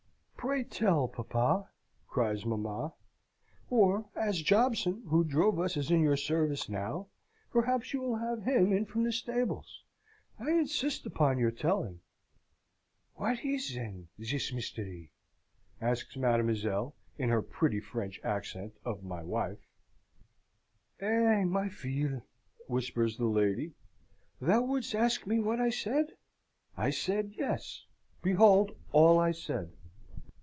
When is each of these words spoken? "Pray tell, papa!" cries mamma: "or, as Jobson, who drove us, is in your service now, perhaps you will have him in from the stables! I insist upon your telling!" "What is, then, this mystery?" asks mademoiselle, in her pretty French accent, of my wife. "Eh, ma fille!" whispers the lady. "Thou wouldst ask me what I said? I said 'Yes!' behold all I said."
"Pray 0.43 0.63
tell, 0.63 1.07
papa!" 1.07 1.69
cries 2.07 2.47
mamma: 2.47 2.93
"or, 3.69 4.09
as 4.15 4.41
Jobson, 4.41 5.03
who 5.07 5.23
drove 5.23 5.59
us, 5.59 5.77
is 5.77 5.91
in 5.91 6.01
your 6.01 6.17
service 6.17 6.67
now, 6.67 7.05
perhaps 7.51 7.93
you 7.93 8.01
will 8.01 8.15
have 8.15 8.41
him 8.41 8.73
in 8.73 8.83
from 8.85 9.03
the 9.03 9.11
stables! 9.11 9.83
I 10.39 10.49
insist 10.49 11.05
upon 11.05 11.37
your 11.37 11.51
telling!" 11.51 11.99
"What 13.13 13.45
is, 13.45 13.75
then, 13.75 14.07
this 14.17 14.51
mystery?" 14.51 15.11
asks 15.79 16.17
mademoiselle, 16.17 16.95
in 17.19 17.29
her 17.29 17.43
pretty 17.43 17.79
French 17.79 18.19
accent, 18.23 18.73
of 18.83 19.03
my 19.03 19.21
wife. 19.21 19.69
"Eh, 20.99 21.43
ma 21.43 21.69
fille!" 21.69 22.23
whispers 22.67 23.15
the 23.19 23.27
lady. 23.27 23.73
"Thou 24.41 24.63
wouldst 24.63 24.95
ask 24.95 25.27
me 25.27 25.37
what 25.39 25.59
I 25.61 25.69
said? 25.69 26.13
I 26.75 26.89
said 26.89 27.35
'Yes!' 27.37 27.85
behold 28.23 28.75
all 28.91 29.19
I 29.19 29.33
said." 29.33 29.73